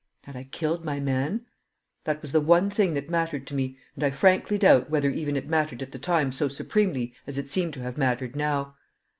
[0.23, 1.45] Had I killed my man?
[2.05, 5.37] That was the one thing that mattered to me, and I frankly doubt whether even
[5.37, 8.75] it mattered at the time so supremely as it seemed to have mattered now.